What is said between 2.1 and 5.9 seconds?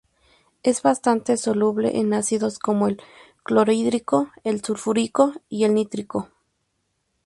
ácidos como el clorhídrico, el sulfúrico y el